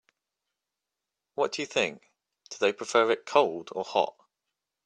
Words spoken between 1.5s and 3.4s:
do you think, do they prefer it